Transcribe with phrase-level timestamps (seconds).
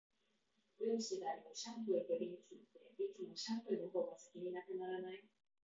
[0.79, 5.23] どうしてだろう、シャンプーとリンスって、いつもシャンプーの方が先に無くならない？